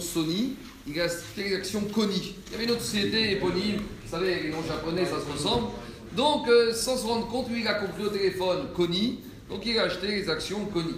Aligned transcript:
Sony, 0.00 0.56
il 0.86 1.00
a 1.00 1.04
acheté 1.04 1.44
les 1.48 1.56
actions 1.56 1.82
Kony. 1.82 2.36
Il 2.46 2.52
y 2.52 2.54
avait 2.54 2.64
une 2.64 2.70
autre 2.70 2.82
société 2.82 3.32
éponyme, 3.32 3.76
vous 4.04 4.10
savez, 4.10 4.42
les 4.44 4.50
noms 4.50 4.62
japonais, 4.62 5.04
ça 5.04 5.20
se 5.20 5.30
ressemble. 5.30 5.68
Donc, 6.16 6.48
euh, 6.48 6.72
sans 6.72 6.96
se 6.96 7.06
rendre 7.06 7.28
compte, 7.28 7.50
lui, 7.50 7.60
il 7.60 7.68
a 7.68 7.74
compris 7.74 8.04
au 8.04 8.08
téléphone 8.08 8.68
Kony, 8.74 9.20
donc 9.48 9.66
il 9.66 9.78
a 9.78 9.84
acheté 9.84 10.06
les 10.06 10.30
actions 10.30 10.64
Kony. 10.66 10.94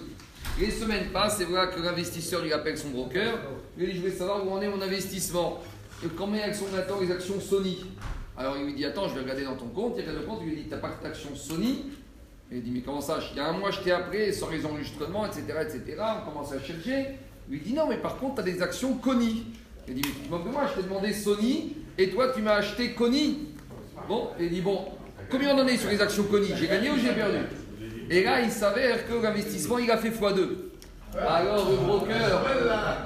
Les 0.59 0.71
semaines 0.71 1.11
passent 1.12 1.41
et 1.41 1.45
voilà 1.45 1.67
que 1.67 1.80
l'investisseur 1.80 2.43
lui 2.43 2.53
appelle 2.53 2.79
son 2.79 2.91
broker. 2.91 3.38
Il 3.77 3.85
lui 3.85 3.93
dit 3.93 3.99
Je 3.99 4.03
voulais 4.03 4.17
savoir 4.17 4.46
où 4.46 4.51
en 4.51 4.61
est 4.61 4.69
mon 4.69 4.81
investissement. 4.81 5.61
Et 6.05 6.09
combien 6.17 6.53
sont 6.53 6.69
maintenant 6.69 7.01
les 7.01 7.11
actions 7.11 7.41
Sony 7.41 7.85
Alors 8.39 8.57
il 8.57 8.67
lui 8.67 8.75
dit 8.75 8.85
Attends, 8.85 9.09
je 9.09 9.15
vais 9.15 9.21
regarder 9.21 9.45
dans 9.45 9.57
ton 9.57 9.69
compte. 9.69 9.95
Il 9.97 10.03
regarde 10.03 10.19
le 10.19 10.25
compte, 10.25 10.41
il 10.43 10.49
lui 10.49 10.63
dit 10.63 10.69
T'as 10.69 10.79
pas 10.79 10.91
que 10.91 11.03
d'action 11.03 11.35
Sony? 11.35 11.85
Il 12.51 12.63
dit 12.63 12.71
Mais 12.71 12.81
comment 12.81 13.01
ça? 13.01 13.19
Il 13.33 13.37
y 13.37 13.41
a 13.41 13.49
un 13.49 13.53
mois, 13.53 13.71
je 13.71 13.81
t'ai 13.81 13.93
appelé 13.93 14.33
sans 14.33 14.49
les 14.49 14.65
enregistrements, 14.65 15.27
etc., 15.27 15.43
etc. 15.61 16.03
On 16.23 16.30
commence 16.30 16.53
à 16.53 16.61
chercher. 16.61 17.19
Il 17.48 17.56
lui 17.56 17.60
dit 17.60 17.73
Non, 17.73 17.87
mais 17.88 17.97
par 17.97 18.16
contre, 18.16 18.37
tu 18.37 18.41
as 18.41 18.45
des 18.52 18.62
actions 18.62 18.95
Kony. 18.95 19.47
Il 19.88 19.95
dit 19.95 20.02
Mais 20.30 20.51
moi, 20.51 20.66
je 20.69 20.80
t'ai 20.80 20.89
demandé 20.89 21.12
Sony 21.12 21.77
et 21.98 22.11
toi, 22.11 22.33
tu 22.34 22.43
m'as 22.43 22.55
acheté 22.55 22.93
Kony. 22.93 23.48
Bon, 24.09 24.29
il 24.38 24.51
dit 24.51 24.61
Bon, 24.61 24.87
combien 25.30 25.57
on 25.57 25.61
en 25.61 25.66
est 25.66 25.77
sur 25.77 25.91
les 25.91 26.01
actions 26.01 26.24
Kony 26.24 26.48
J'ai 26.57 26.66
gagné 26.66 26.91
ou 26.91 26.97
j'ai 26.97 27.12
perdu? 27.12 27.38
Et 28.11 28.23
là, 28.23 28.41
il 28.41 28.51
s'avère 28.51 29.07
que 29.07 29.15
l'investissement, 29.15 29.79
il 29.79 29.91
a 29.91 29.97
fait 29.97 30.11
x2. 30.11 30.48
Alors 31.19 31.71
le 31.71 31.77
broker, 31.77 32.43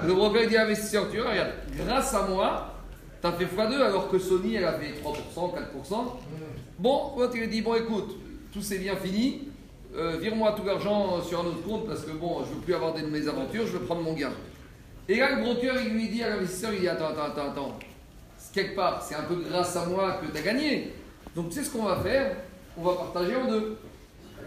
le 0.06 0.15
broker 0.15 0.48
dit 0.48 0.57
à 0.57 0.66
tu 0.66 1.18
vois, 1.18 1.30
regarde, 1.30 1.52
grâce 1.77 2.12
à 2.12 2.27
moi, 2.27 2.74
tu 3.23 3.29
fait 3.38 3.57
x2 3.57 3.74
alors 3.80 4.10
que 4.10 4.18
Sony, 4.18 4.57
elle 4.57 4.65
a 4.65 4.73
fait 4.73 4.95
3%, 5.02 5.54
4%. 5.54 5.57
Bon, 6.79 7.12
tu 7.30 7.38
lui 7.38 7.48
dis, 7.48 7.62
bon 7.62 7.74
écoute, 7.74 8.16
tout 8.52 8.62
c'est 8.62 8.79
bien 8.79 8.96
fini, 8.96 9.49
euh, 9.97 10.17
vire-moi 10.21 10.55
tout 10.57 10.65
l'argent 10.65 11.21
sur 11.23 11.41
un 11.41 11.47
autre 11.47 11.62
compte 11.62 11.87
parce 11.87 12.03
que 12.03 12.12
bon, 12.12 12.45
je 12.45 12.55
veux 12.55 12.61
plus 12.61 12.75
avoir 12.75 12.95
des 12.95 13.03
mésaventures, 13.03 13.67
je 13.67 13.73
veux 13.73 13.80
prendre 13.80 14.03
mon 14.03 14.13
gain. 14.13 14.33
Et 15.09 15.16
là, 15.16 15.35
le 15.35 15.43
broker, 15.43 15.75
il 15.83 15.95
lui 15.95 16.09
dit 16.09 16.23
à 16.23 16.30
l'investisseur, 16.30 16.73
il 16.73 16.80
dit, 16.80 16.89
attends, 16.89 17.09
attends, 17.09 17.25
attends, 17.25 17.51
attends, 17.51 17.79
quelque 18.53 18.77
part, 18.77 19.03
c'est 19.03 19.16
un 19.16 19.23
peu 19.23 19.37
grâce 19.37 19.77
à 19.77 19.87
moi 19.87 20.21
que 20.23 20.30
tu 20.30 20.38
as 20.38 20.43
gagné. 20.43 20.93
Donc 21.35 21.49
tu 21.49 21.57
sais 21.57 21.65
ce 21.65 21.71
qu'on 21.71 21.85
va 21.85 21.97
faire? 21.97 22.37
On 22.77 22.82
va 22.82 22.95
partager 22.95 23.35
en 23.37 23.49
deux. 23.49 23.77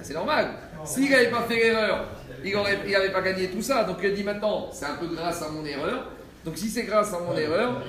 C'est 0.02 0.13
normal. 0.13 0.47
S'il 0.85 1.09
n'avait 1.09 1.30
pas 1.30 1.44
fait 1.44 1.55
l'erreur, 1.55 2.07
il 2.44 2.53
n'avait 2.91 3.11
pas 3.11 3.22
gagné 3.22 3.50
tout 3.50 3.61
ça. 3.61 3.83
Donc 3.83 3.97
il 4.03 4.13
dit 4.13 4.23
maintenant, 4.23 4.69
c'est 4.72 4.85
un 4.85 4.95
peu 4.95 5.07
grâce 5.07 5.41
à 5.41 5.50
mon 5.50 5.66
erreur. 5.66 6.07
Donc 6.44 6.57
si 6.57 6.69
c'est 6.69 6.83
grâce 6.83 7.13
à 7.13 7.19
mon 7.19 7.38
erreur, 7.38 7.81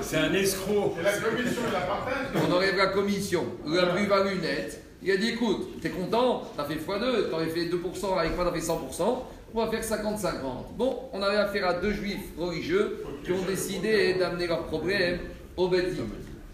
c'est 0.00 0.16
un 0.16 0.32
escroc. 0.32 0.96
la 1.02 1.12
commission, 1.12 1.62
la 1.72 1.80
partage. 1.80 2.48
On 2.48 2.52
enlève 2.52 2.76
la 2.76 2.86
commission, 2.86 3.44
la 3.66 3.86
plus-value 3.86 4.40
nette. 4.40 4.82
Il 5.06 5.10
a 5.10 5.18
dit 5.18 5.28
écoute, 5.28 5.82
t'es 5.82 5.90
content, 5.90 6.44
t'as 6.56 6.64
fait 6.64 6.76
x2, 6.76 7.28
t'aurais 7.28 7.48
fait 7.48 7.66
2%, 7.66 8.18
avec 8.18 8.34
moi 8.36 8.46
t'as 8.46 8.58
fait 8.58 8.66
100%, 8.66 9.18
on 9.54 9.64
va 9.66 9.70
faire 9.70 9.82
50-50. 9.82 10.32
Bon, 10.78 10.98
on 11.12 11.20
avait 11.20 11.36
affaire 11.36 11.68
à 11.68 11.74
deux 11.74 11.92
juifs 11.92 12.30
religieux 12.38 13.04
qui 13.22 13.32
ont 13.32 13.42
décidé 13.42 14.14
d'amener 14.14 14.46
leurs 14.46 14.64
problèmes 14.64 15.18
au 15.58 15.68
Beddin. 15.68 16.04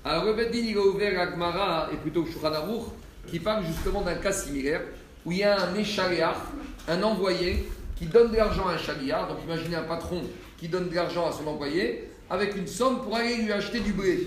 Alors 0.05 0.25
le 0.25 0.35
Beddin, 0.35 0.59
il 0.59 0.77
a 0.77 0.81
ouvert 0.81 1.15
la 1.15 1.31
Gemara, 1.31 1.91
et 1.93 1.97
plutôt 1.97 2.27
Shulchan 2.27 2.51
qui 3.29 3.39
parle 3.39 3.65
justement 3.65 4.03
d'un 4.03 4.17
cas 4.17 4.33
similaire 4.33 4.81
où 5.25 5.31
il 5.31 5.39
y 5.39 5.45
a 5.45 5.57
un 5.61 5.75
échaliar, 5.77 6.35
un 6.89 7.03
envoyé, 7.05 7.69
qui 7.97 8.07
donne 8.07 8.33
de 8.33 8.37
l'argent 8.37 8.67
à 8.67 8.73
un 8.73 8.79
chaliar. 8.79 9.29
Donc 9.29 9.39
imaginez 9.45 9.77
un 9.77 9.83
patron 9.83 10.23
qui 10.59 10.67
donne 10.67 10.89
de 10.89 10.95
l'argent 10.97 11.29
à 11.29 11.33
son 11.33 11.47
employé 11.47 12.11
avec 12.29 12.57
une 12.57 12.67
somme 12.67 13.03
pour 13.03 13.15
aller 13.15 13.37
lui 13.37 13.53
acheter 13.53 13.79
du 13.79 13.93
blé. 13.93 14.27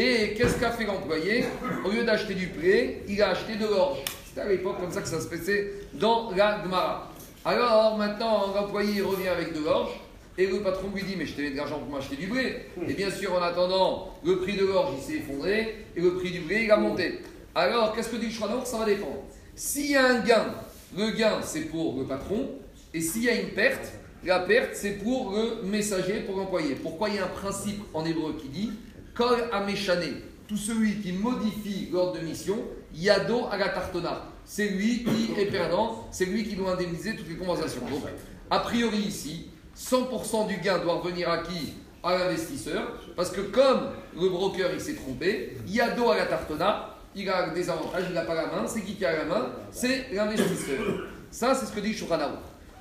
Et 0.00 0.34
qu'est-ce 0.34 0.60
qu'a 0.60 0.70
fait 0.70 0.84
l'employé 0.84 1.44
Au 1.84 1.90
lieu 1.90 2.04
d'acheter 2.04 2.34
du 2.34 2.46
blé, 2.46 3.02
il 3.08 3.20
a 3.20 3.30
acheté 3.30 3.56
de 3.56 3.66
l'orge. 3.66 3.98
C'était 4.24 4.42
à 4.42 4.48
l'époque 4.48 4.78
comme 4.78 4.92
ça 4.92 5.02
que 5.02 5.08
ça 5.08 5.20
se 5.20 5.26
passait 5.26 5.72
dans 5.94 6.30
la 6.36 6.62
Gemara. 6.62 7.10
Alors 7.44 7.98
maintenant, 7.98 8.54
l'employé 8.54 9.02
revient 9.02 9.26
avec 9.26 9.52
de 9.52 9.64
l'orge. 9.64 9.90
Et 10.38 10.46
le 10.46 10.60
patron 10.60 10.86
lui 10.94 11.02
dit, 11.02 11.16
mais 11.18 11.26
je 11.26 11.34
t'ai 11.34 11.50
de 11.50 11.56
l'argent 11.56 11.80
pour 11.80 11.92
m'acheter 11.92 12.14
du 12.14 12.28
blé. 12.28 12.66
Et 12.86 12.94
bien 12.94 13.10
sûr, 13.10 13.34
en 13.34 13.42
attendant, 13.42 14.14
le 14.24 14.36
prix 14.36 14.56
de 14.56 14.66
l'orge, 14.66 14.94
il 14.98 15.02
s'est 15.02 15.18
effondré 15.18 15.84
et 15.96 16.00
le 16.00 16.14
prix 16.14 16.30
du 16.30 16.42
blé, 16.42 16.62
il 16.62 16.70
a 16.70 16.76
monté. 16.76 17.18
Alors, 17.56 17.92
qu'est-ce 17.92 18.10
que 18.10 18.18
dit 18.18 18.30
Shranor 18.30 18.68
Ça 18.68 18.78
va 18.78 18.84
dépendre. 18.84 19.24
S'il 19.56 19.90
y 19.90 19.96
a 19.96 20.06
un 20.06 20.20
gain, 20.20 20.54
le 20.96 21.10
gain, 21.10 21.40
c'est 21.42 21.62
pour 21.62 21.98
le 21.98 22.04
patron. 22.04 22.50
Et 22.94 23.00
s'il 23.00 23.24
y 23.24 23.28
a 23.28 23.34
une 23.34 23.48
perte, 23.48 23.94
la 24.24 24.38
perte, 24.38 24.76
c'est 24.76 25.02
pour 25.02 25.32
le 25.32 25.66
messager, 25.68 26.20
pour 26.20 26.36
l'employé. 26.36 26.76
Pourquoi 26.76 27.08
il 27.08 27.16
y 27.16 27.18
a 27.18 27.24
un 27.24 27.26
principe 27.26 27.82
en 27.92 28.04
hébreu 28.04 28.36
qui 28.40 28.48
dit 28.48 28.70
Kol 29.18 29.48
ameshane, 29.50 30.14
tout 30.46 30.56
celui 30.56 31.00
qui 31.00 31.10
modifie 31.10 31.88
l'ordre 31.90 32.20
de 32.20 32.24
mission, 32.24 32.56
yado 32.94 33.46
agatartona. 33.50 34.22
C'est 34.44 34.68
lui 34.68 35.02
qui 35.02 35.32
est 35.36 35.46
perdant, 35.46 36.06
c'est 36.12 36.26
lui 36.26 36.44
qui 36.44 36.54
doit 36.54 36.74
indemniser 36.74 37.16
toutes 37.16 37.28
les 37.28 37.34
compensations. 37.34 37.80
Donc, 37.90 38.04
a 38.48 38.60
priori 38.60 38.98
ici, 38.98 39.50
100% 39.76 40.46
du 40.46 40.58
gain 40.58 40.78
doit 40.78 41.00
revenir 41.00 41.28
à 41.28 41.38
qui? 41.38 41.74
À 42.00 42.16
l'investisseur, 42.16 42.92
parce 43.16 43.32
que 43.32 43.40
comme 43.40 43.88
le 44.14 44.28
broker 44.28 44.70
il 44.72 44.80
s'est 44.80 44.94
trompé, 44.94 45.56
yado 45.66 46.10
agatartona, 46.10 46.94
il 47.16 47.28
a 47.28 47.50
des 47.50 47.68
avantages, 47.68 48.04
il 48.08 48.14
n'a 48.14 48.22
pas 48.22 48.36
la 48.36 48.46
main. 48.46 48.68
C'est 48.68 48.82
qui 48.82 48.94
qui 48.94 49.04
a 49.04 49.16
la 49.16 49.24
main? 49.24 49.48
C'est 49.72 50.12
l'investisseur. 50.12 51.08
Ça, 51.32 51.56
c'est 51.56 51.66
ce 51.66 51.72
que 51.72 51.80
dit 51.80 51.92
Shulchan 51.92 52.20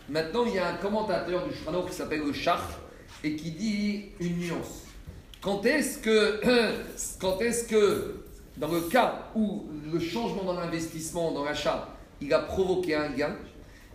Maintenant, 0.08 0.46
il 0.46 0.54
y 0.54 0.60
a 0.60 0.68
un 0.68 0.76
commentateur 0.76 1.48
du 1.48 1.56
Shulchan 1.56 1.82
qui 1.82 1.96
s'appelle 1.96 2.22
le 2.24 2.32
Char 2.32 2.62
et 3.24 3.36
qui 3.36 3.50
dit 3.50 4.10
une 4.20 4.38
nuance. 4.38 4.87
Quand 7.20 7.40
est-ce 7.42 7.64
que, 7.68 8.16
dans 8.58 8.68
le 8.68 8.82
cas 8.82 9.30
où 9.34 9.64
le 9.94 10.00
changement 10.00 10.44
dans 10.44 10.60
l'investissement, 10.60 11.32
dans 11.32 11.46
l'achat, 11.46 11.88
il 12.22 12.34
a 12.34 12.40
provoqué 12.40 12.96
un 12.96 13.10
gain, 13.10 13.34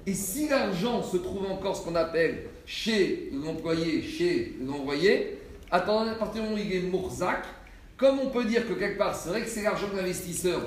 et 0.07 0.15
si 0.15 0.49
l'argent 0.49 1.03
se 1.03 1.19
trouve 1.19 1.51
encore 1.51 1.77
ce 1.77 1.83
qu'on 1.85 1.95
appelle 1.95 2.45
chez 2.65 3.31
l'employé, 3.33 4.03
chez 4.03 4.57
l'envoyé, 4.67 5.39
à 5.71 5.81
partir 5.81 6.35
du 6.35 6.41
moment 6.41 6.55
où 6.55 6.59
il 6.59 6.75
est 6.75 6.81
Mourzak, 6.81 7.45
comme 7.99 8.19
on 8.21 8.31
peut 8.31 8.45
dire 8.45 8.67
que 8.67 8.73
quelque 8.73 8.97
part, 8.97 9.15
c'est 9.15 9.29
vrai 9.29 9.43
que 9.43 9.49
c'est 9.49 9.63
l'argent 9.63 9.89
de 9.93 9.97
l'investisseur, 9.97 10.61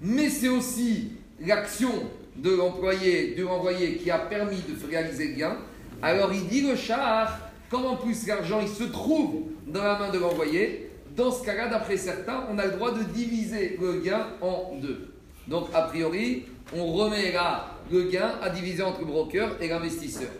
mais 0.00 0.28
c'est 0.28 0.48
aussi 0.48 1.12
l'action 1.40 1.92
de 2.34 2.50
l'employé, 2.50 3.34
de 3.36 3.44
l'envoyé 3.44 3.96
qui 3.96 4.10
a 4.10 4.18
permis 4.18 4.56
de 4.56 4.88
réaliser 4.88 5.28
le 5.28 5.34
gain, 5.34 5.56
alors 6.02 6.32
il 6.32 6.48
dit 6.48 6.62
le 6.62 6.74
char, 6.74 7.51
comme 7.72 7.86
en 7.86 7.96
plus 7.96 8.26
l'argent 8.26 8.60
il 8.60 8.68
se 8.68 8.84
trouve 8.84 9.46
dans 9.66 9.82
la 9.82 9.98
main 9.98 10.10
de 10.10 10.18
l'envoyé, 10.18 10.90
dans 11.16 11.32
ce 11.32 11.44
cas-là, 11.44 11.68
d'après 11.68 11.96
certains, 11.96 12.46
on 12.50 12.58
a 12.58 12.66
le 12.66 12.72
droit 12.72 12.92
de 12.92 13.02
diviser 13.02 13.78
le 13.80 14.00
gain 14.00 14.28
en 14.42 14.74
deux. 14.80 15.14
Donc, 15.48 15.68
a 15.72 15.82
priori, 15.82 16.44
on 16.76 16.92
remet 16.92 17.32
là 17.32 17.78
le 17.90 18.04
gain 18.04 18.32
à 18.42 18.50
diviser 18.50 18.82
entre 18.82 19.00
le 19.00 19.06
broker 19.06 19.56
et 19.60 19.68
l'investisseur. 19.68 20.30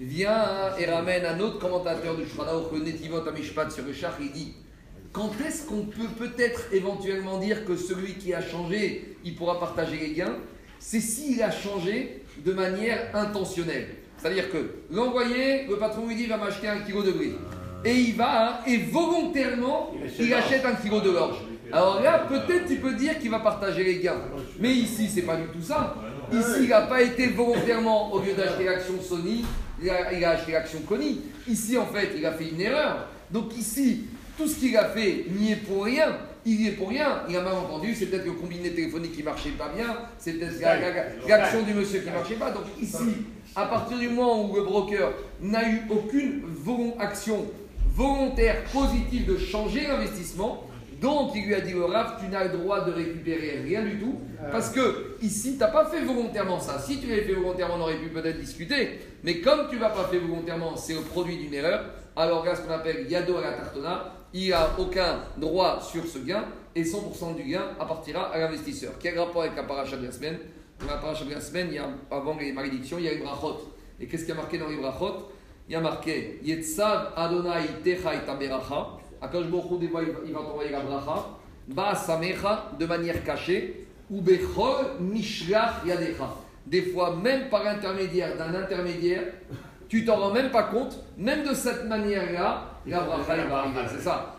Vient 0.00 0.76
et 0.78 0.86
ramène 0.86 1.24
un 1.24 1.38
autre 1.40 1.58
commentateur 1.58 2.16
du 2.16 2.24
Shulchan 2.26 2.68
le 2.72 2.80
Netivot 2.80 3.26
Amishpat 3.26 3.70
sur 3.70 3.84
le 3.84 3.92
char, 3.92 4.16
il 4.20 4.32
dit 4.32 4.54
quand 5.12 5.30
est-ce 5.44 5.66
qu'on 5.66 5.86
peut 5.86 6.08
peut-être 6.16 6.72
éventuellement 6.72 7.38
dire 7.38 7.64
que 7.64 7.76
celui 7.76 8.14
qui 8.14 8.32
a 8.32 8.40
changé, 8.40 9.16
il 9.24 9.34
pourra 9.34 9.58
partager 9.58 9.96
les 9.96 10.12
gains? 10.12 10.36
C'est 10.78 11.00
s'il 11.00 11.42
a 11.42 11.50
changé 11.50 12.22
de 12.44 12.52
manière 12.52 13.10
intentionnelle. 13.14 13.88
C'est-à-dire 14.20 14.50
que 14.50 14.58
l'envoyé, 14.90 15.66
le 15.68 15.76
patron 15.76 16.06
lui 16.06 16.14
dit 16.14 16.26
va 16.26 16.36
m'acheter 16.36 16.68
un 16.68 16.80
kilo 16.80 17.02
de 17.02 17.12
blé. 17.12 17.34
Et 17.84 17.94
il 17.94 18.16
va, 18.16 18.60
et 18.66 18.76
volontairement, 18.76 19.94
il 20.18 20.34
achète 20.34 20.64
un 20.66 20.74
kilo 20.74 21.00
de 21.00 21.10
l'orge. 21.10 21.38
Alors 21.72 22.02
là, 22.02 22.26
peut-être 22.28 22.66
tu 22.66 22.76
peux 22.76 22.92
dire 22.94 23.18
qu'il 23.18 23.30
va 23.30 23.38
partager 23.38 23.84
les 23.84 23.98
gains. 24.00 24.20
Mais 24.58 24.70
ici, 24.70 25.08
c'est 25.08 25.22
pas 25.22 25.36
du 25.36 25.44
tout 25.44 25.62
ça. 25.62 25.94
Ici, 26.32 26.64
il 26.64 26.68
n'a 26.68 26.82
pas 26.82 27.00
été 27.00 27.28
volontairement, 27.28 28.12
au 28.12 28.20
lieu 28.20 28.34
d'acheter 28.34 28.64
l'action 28.64 29.00
Sony, 29.00 29.44
il 29.82 29.88
a, 29.88 30.12
il 30.12 30.24
a 30.24 30.30
acheté 30.30 30.52
l'action 30.52 30.80
Connie. 30.86 31.22
Ici, 31.48 31.78
en 31.78 31.86
fait, 31.86 32.10
il 32.16 32.26
a 32.26 32.32
fait 32.32 32.48
une 32.48 32.60
erreur. 32.60 33.06
Donc 33.30 33.56
ici, 33.56 34.04
tout 34.36 34.46
ce 34.46 34.56
qu'il 34.56 34.76
a 34.76 34.86
fait 34.86 35.24
n'y 35.30 35.52
est 35.52 35.56
pour 35.56 35.84
rien. 35.84 36.16
Il 36.46 36.58
n'y 36.58 36.68
est 36.68 36.72
pour 36.72 36.88
rien. 36.88 37.22
Il 37.28 37.36
a 37.36 37.42
mal 37.42 37.54
entendu. 37.54 37.94
C'est 37.94 38.06
peut-être 38.06 38.26
le 38.26 38.32
combiné 38.32 38.70
téléphonique 38.70 39.12
qui 39.12 39.22
marchait 39.22 39.50
pas 39.50 39.70
bien. 39.74 39.96
C'est 40.18 40.32
peut-être 40.32 40.60
l'action 41.28 41.62
du 41.62 41.74
monsieur 41.74 42.00
qui 42.00 42.10
marchait 42.10 42.34
pas. 42.34 42.50
Donc 42.50 42.64
ici, 42.80 43.26
à 43.54 43.66
partir 43.66 43.98
du 43.98 44.08
moment 44.08 44.48
où 44.48 44.56
le 44.56 44.62
broker 44.62 45.12
n'a 45.40 45.68
eu 45.68 45.82
aucune 45.90 46.42
action 46.98 47.46
volontaire 47.94 48.64
positive 48.72 49.26
de 49.26 49.36
changer 49.36 49.86
l'investissement, 49.86 50.64
donc 51.00 51.32
il 51.34 51.46
lui 51.46 51.54
a 51.54 51.60
dit 51.60 51.74
au 51.74 51.86
RAF, 51.86 52.20
tu 52.22 52.30
n'as 52.30 52.44
le 52.44 52.58
droit 52.58 52.84
de 52.84 52.92
récupérer 52.92 53.62
rien 53.64 53.82
du 53.82 53.98
tout, 53.98 54.20
parce 54.52 54.70
que 54.70 55.16
ici, 55.22 55.54
tu 55.54 55.58
n'as 55.58 55.68
pas 55.68 55.86
fait 55.86 56.02
volontairement 56.02 56.60
ça. 56.60 56.78
Si 56.78 57.00
tu 57.00 57.06
l'avais 57.06 57.22
fait 57.22 57.32
volontairement, 57.32 57.76
on 57.78 57.80
aurait 57.80 57.96
pu 57.96 58.08
peut-être 58.08 58.38
discuter. 58.38 59.00
Mais 59.24 59.40
comme 59.40 59.68
tu 59.68 59.76
ne 59.76 59.80
l'as 59.80 59.90
pas 59.90 60.08
fait 60.10 60.18
volontairement, 60.18 60.76
c'est 60.76 60.94
le 60.94 61.00
produit 61.00 61.38
d'une 61.38 61.54
erreur, 61.54 61.84
alors 62.16 62.44
là, 62.44 62.54
ce 62.54 62.60
qu'on 62.60 62.72
appelle 62.72 63.06
Yado 63.10 63.36
à 63.38 63.40
la 63.40 63.52
Tartona, 63.52 64.14
il 64.32 64.50
n'a 64.50 64.70
aucun 64.78 65.20
droit 65.36 65.80
sur 65.80 66.06
ce 66.06 66.18
gain 66.18 66.44
et 66.74 66.84
100% 66.84 67.36
du 67.36 67.42
gain 67.50 67.64
appartira 67.78 68.32
à 68.32 68.38
l'investisseur. 68.38 68.92
Quel 69.00 69.18
rapport 69.18 69.42
avec 69.42 69.56
la 69.56 69.64
paracha 69.64 69.96
de 69.96 70.06
la 70.06 70.12
semaine? 70.12 70.38
Dans 70.78 70.86
la 70.86 70.98
paracha 70.98 71.24
de 71.24 71.30
la 71.30 71.40
semaine, 71.40 71.68
il 71.70 71.74
y 71.74 71.78
a, 71.78 71.88
avant 72.10 72.36
les 72.38 72.52
malédictions, 72.52 72.98
il 72.98 73.04
y 73.04 73.08
a 73.08 73.12
les 73.12 73.18
brachot. 73.18 73.74
Et 73.98 74.06
qu'est-ce 74.06 74.24
qui 74.24 74.32
a 74.32 74.34
marqué 74.34 74.58
dans 74.58 74.68
les 74.68 74.76
brachot? 74.76 75.28
Il 75.68 75.72
y 75.72 75.76
a 75.76 75.80
marqué 75.80 76.40
Yetzav 76.42 77.12
Adonai 77.16 77.66
Techa 77.84 78.14
et 78.14 78.24
Taberacha. 78.24 78.98
Akash 79.20 79.44
fois, 79.50 79.78
il 80.24 80.32
va 80.32 80.40
t'envoyer 80.40 80.70
la 80.70 80.80
bracha. 80.80 81.26
Ba 81.68 81.94
Samecha, 81.94 82.72
de 82.78 82.86
manière 82.86 83.22
cachée. 83.22 83.86
Ou 84.10 84.20
Bechol 84.20 84.98
Mishlach 85.00 85.84
Yadecha. 85.86 86.34
Des 86.66 86.82
fois, 86.82 87.14
même 87.16 87.48
par 87.48 87.66
intermédiaire 87.66 88.36
d'un 88.36 88.54
intermédiaire, 88.54 89.24
tu 89.90 90.04
t'en 90.04 90.16
rends 90.16 90.30
même 90.32 90.50
pas 90.50 90.62
compte, 90.62 91.00
même 91.18 91.42
de 91.46 91.52
cette 91.52 91.84
manière-là, 91.86 92.62
la 92.86 93.00
bracha 93.00 93.44
va 93.44 93.58
arriver. 93.58 93.80
C'est 93.90 94.02
ça. 94.02 94.36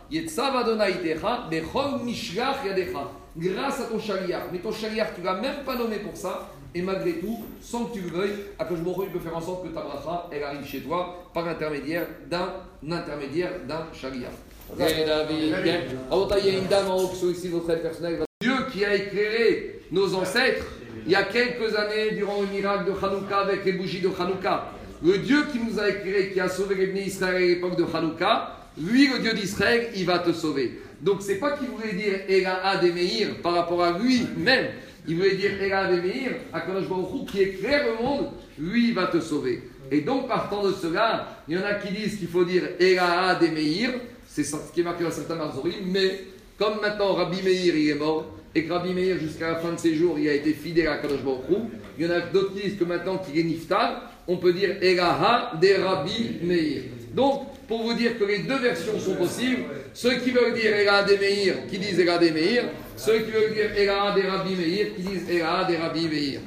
Grâce 3.37 3.81
à 3.81 3.83
ton 3.83 3.99
chariach. 3.99 4.43
Mais 4.51 4.59
ton 4.59 4.71
chariach, 4.71 5.09
tu 5.13 5.21
l'as 5.21 5.35
même 5.35 5.63
pas 5.65 5.75
nommé 5.75 5.97
pour 5.97 6.15
ça. 6.15 6.47
Et 6.73 6.81
malgré 6.81 7.15
tout, 7.15 7.43
sans 7.61 7.85
que 7.85 7.95
tu 7.95 8.01
le 8.01 8.09
veuilles, 8.09 8.35
Akash 8.57 8.79
Baruch 8.79 9.07
il 9.07 9.11
peut 9.11 9.19
faire 9.19 9.35
en 9.35 9.41
sorte 9.41 9.67
que 9.67 9.73
ta 9.73 9.81
bracha, 9.81 10.29
elle 10.31 10.43
arrive 10.43 10.65
chez 10.65 10.79
toi 10.79 11.21
par 11.33 11.45
l'intermédiaire 11.45 12.07
d'un 12.29 12.53
intermédiaire 12.89 13.51
d'un 13.67 13.87
chariach. 13.91 14.31
Il 14.79 14.85
y 14.85 16.55
a 16.55 16.59
une 16.59 16.67
dame 16.67 16.89
en 16.89 16.95
haut 16.95 17.09
qui 17.09 17.25
ici 17.25 17.49
votre 17.49 17.69
aide 17.71 17.81
personnelle. 17.81 18.23
Dieu 18.39 18.53
qui 18.71 18.85
a 18.85 18.95
éclairé 18.95 19.81
nos 19.91 20.15
ancêtres 20.15 20.65
il 21.05 21.11
y 21.11 21.15
a 21.15 21.23
quelques 21.23 21.75
années 21.75 22.11
durant 22.11 22.41
le 22.41 22.47
miracle 22.47 22.85
de 22.85 22.91
Hanouka 22.91 23.39
avec 23.39 23.65
les 23.65 23.73
bougies 23.73 24.01
de 24.01 24.09
Hanouka. 24.17 24.71
Le 25.03 25.17
Dieu 25.17 25.45
qui 25.51 25.59
nous 25.59 25.79
a 25.79 25.89
éclairé, 25.89 26.29
qui 26.31 26.39
a 26.39 26.47
sauvé 26.47 26.75
les 26.75 27.01
Israël 27.01 27.35
à 27.35 27.39
l'époque 27.39 27.75
de 27.75 27.85
Hanouka, 27.91 28.57
lui, 28.77 29.07
le 29.07 29.19
Dieu 29.19 29.33
d'Israël, 29.33 29.89
il 29.95 30.05
va 30.05 30.19
te 30.19 30.31
sauver. 30.31 30.79
Donc, 31.01 31.21
c'est 31.21 31.39
pas 31.39 31.57
qu'il 31.57 31.67
voulait 31.67 31.93
dire 31.93 32.19
Ela 32.29 32.79
Meir 32.81 33.35
par 33.41 33.53
rapport 33.53 33.83
à 33.83 33.97
lui-même. 33.97 34.67
Il 35.07 35.15
voulait 35.15 35.35
dire 35.35 35.51
Ela 35.59 35.87
Ademeir, 35.87 36.33
à 36.53 36.61
Kadosh 36.61 36.87
Baruch 36.87 37.25
qui 37.31 37.41
éclaire 37.41 37.85
le 37.87 38.03
monde, 38.03 38.27
lui, 38.59 38.89
il 38.89 38.93
va 38.93 39.07
te 39.07 39.19
sauver. 39.19 39.63
Et 39.89 40.01
donc, 40.01 40.27
partant 40.27 40.63
de 40.63 40.71
cela, 40.71 41.43
il 41.47 41.55
y 41.55 41.57
en 41.57 41.65
a 41.65 41.73
qui 41.73 41.91
disent 41.91 42.19
qu'il 42.19 42.27
faut 42.27 42.45
dire 42.45 42.63
Ela 42.79 43.39
Meir, 43.41 43.89
c'est 44.27 44.43
ce 44.43 44.55
qui 44.71 44.81
est 44.81 44.83
marqué 44.83 45.03
dans 45.03 45.11
certains 45.11 45.35
Marzorim, 45.35 45.73
mais 45.87 46.25
comme 46.59 46.79
maintenant 46.79 47.13
Rabbi 47.15 47.41
Meir, 47.41 47.75
il 47.75 47.89
est 47.89 47.95
mort, 47.95 48.27
et 48.53 48.65
que 48.65 48.71
Rabbi 48.71 48.93
Meir, 48.93 49.17
jusqu'à 49.17 49.53
la 49.53 49.55
fin 49.55 49.71
de 49.71 49.79
ses 49.79 49.95
jours, 49.95 50.19
il 50.19 50.29
a 50.29 50.33
été 50.33 50.53
fidèle 50.53 50.89
à 50.89 50.97
Kadosh 50.97 51.23
Baruch 51.23 51.71
il 51.97 52.05
y 52.05 52.07
en 52.09 52.13
a 52.13 52.21
d'autres 52.21 52.53
qui 52.53 52.61
disent 52.61 52.79
que 52.79 52.83
maintenant 52.83 53.17
qu'il 53.17 53.37
est 53.37 53.43
Niftar, 53.43 54.10
on 54.27 54.37
peut 54.37 54.53
dire 54.53 54.75
Ela 54.81 55.51
de 55.61 55.83
Rabbi 55.83 56.39
Meir. 56.41 56.83
Donc, 57.13 57.47
pour 57.67 57.83
vous 57.83 57.93
dire 57.93 58.17
que 58.17 58.23
les 58.23 58.39
deux 58.39 58.59
versions 58.59 58.99
sont 58.99 59.15
possibles, 59.15 59.63
ceux 59.93 60.15
qui 60.15 60.31
veulent 60.31 60.53
dire 60.53 60.75
Ela 60.75 61.03
de 61.03 61.15
Meir, 61.15 61.67
qui 61.69 61.77
disent 61.77 61.99
Ela 61.99 62.17
de 62.17 62.29
Meir, 62.29 62.63
ceux 62.97 63.19
qui 63.19 63.31
veulent 63.31 63.53
dire 63.53 63.71
Ela 63.77 64.13
de 64.15 64.27
Rabbi 64.27 64.55
Meir, 64.55 64.95
qui 64.95 65.01
disent 65.01 65.29
Ela 65.29 65.65
de 65.69 65.75
Rabbi 65.75 66.07
Meir. 66.07 66.39